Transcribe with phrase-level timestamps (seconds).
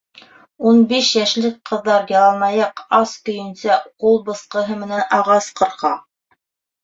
[0.69, 5.93] Ун биш йәшлек ҡыҙҙар яланаяҡ, ас көйөнсә ҡул бысҡыһы менән ағас ҡырҡа.